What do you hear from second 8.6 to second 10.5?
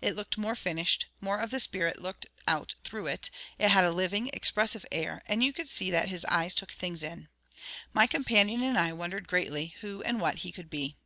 and I wondered greatly who and what he